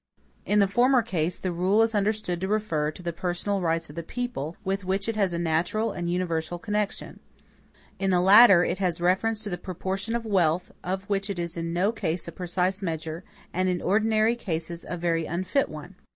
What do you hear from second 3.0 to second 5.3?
the personal rights of the people, with which it